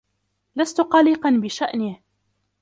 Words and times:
لست 0.55 0.81
قلقا 0.81 1.39
بشأنه 1.43 1.99